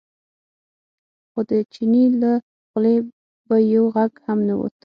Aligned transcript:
خو 1.31 1.39
د 1.49 1.51
چیني 1.73 2.03
له 2.21 2.31
خولې 2.69 2.95
به 3.47 3.57
یو 3.73 3.85
غږ 3.95 4.11
هم 4.25 4.39
نه 4.47 4.53
ووت. 4.57 4.73